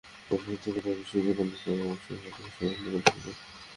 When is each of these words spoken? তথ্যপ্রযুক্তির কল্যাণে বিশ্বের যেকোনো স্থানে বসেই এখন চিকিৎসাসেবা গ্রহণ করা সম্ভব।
তথ্যপ্রযুক্তির 0.29 0.73
কল্যাণে 0.75 0.99
বিশ্বের 0.99 1.23
যেকোনো 1.27 1.51
স্থানে 1.51 1.83
বসেই 1.83 2.17
এখন 2.19 2.43
চিকিৎসাসেবা 2.47 2.83
গ্রহণ 2.83 3.01
করা 3.01 3.11
সম্ভব। 3.11 3.35